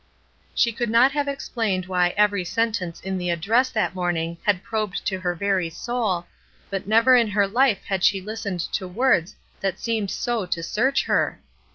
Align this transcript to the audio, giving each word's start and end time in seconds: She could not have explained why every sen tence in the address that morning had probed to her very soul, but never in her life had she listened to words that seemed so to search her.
She 0.55 0.71
could 0.71 0.89
not 0.89 1.11
have 1.11 1.27
explained 1.27 1.85
why 1.85 2.15
every 2.17 2.43
sen 2.43 2.71
tence 2.71 3.03
in 3.03 3.19
the 3.19 3.29
address 3.29 3.69
that 3.69 3.93
morning 3.93 4.39
had 4.45 4.63
probed 4.63 5.05
to 5.05 5.19
her 5.19 5.35
very 5.35 5.69
soul, 5.69 6.25
but 6.71 6.87
never 6.87 7.15
in 7.15 7.27
her 7.27 7.47
life 7.47 7.83
had 7.83 8.03
she 8.03 8.19
listened 8.19 8.61
to 8.61 8.87
words 8.87 9.35
that 9.59 9.77
seemed 9.77 10.09
so 10.09 10.47
to 10.47 10.63
search 10.63 11.05
her. 11.05 11.39